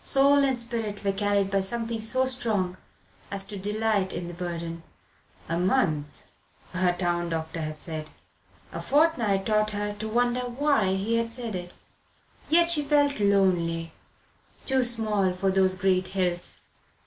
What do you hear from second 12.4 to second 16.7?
Yet she felt lonely too small for those great hills.